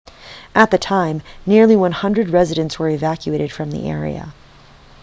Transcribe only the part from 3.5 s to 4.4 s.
from the area